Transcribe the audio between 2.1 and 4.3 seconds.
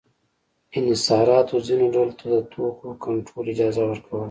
ته د توکو کنټرول اجازه ورکوله.